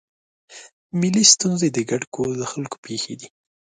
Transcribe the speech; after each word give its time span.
ملي 0.99 1.23
ستونزې 1.33 1.69
د 1.71 1.77
ګډ 1.89 2.03
کور 2.15 2.31
د 2.37 2.43
خلکو 2.51 2.77
پېښې 2.85 3.13
دي. 3.19 3.27